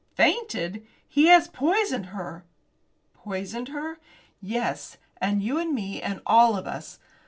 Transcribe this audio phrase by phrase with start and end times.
[0.15, 0.83] "Fainted!
[1.07, 2.43] He has poisoned her!"
[3.13, 3.99] "Poisoned her!"
[4.41, 6.97] "Yes, and you and me and all of us!